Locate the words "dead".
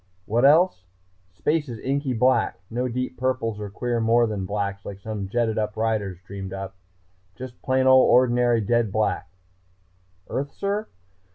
8.61-8.91